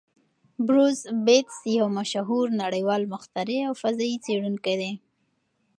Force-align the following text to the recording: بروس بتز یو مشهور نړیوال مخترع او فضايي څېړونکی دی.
بروس 0.65 0.99
بتز 1.25 1.57
یو 1.77 1.87
مشهور 1.97 2.45
نړیوال 2.63 3.01
مخترع 3.13 3.59
او 3.67 3.73
فضايي 3.81 4.17
څېړونکی 4.25 4.75
دی. 4.81 4.91